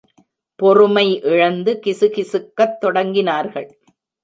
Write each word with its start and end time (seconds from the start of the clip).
பொறுமை 0.55 1.21
இழந்து, 1.23 1.79
கிசுகிசுக்கத் 1.85 2.77
தொடங்கினார்கள். 2.81 3.69